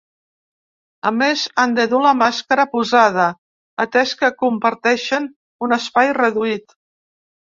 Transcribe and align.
A 1.09 1.09
més, 1.17 1.41
han 1.63 1.75
de 1.79 1.85
dur 1.91 1.99
la 2.05 2.13
màscara 2.23 2.65
posada, 2.73 3.27
atès 3.87 4.15
que 4.23 4.33
comparteixen 4.41 5.29
un 5.67 5.77
espai 5.81 6.15
reduït. 6.23 6.75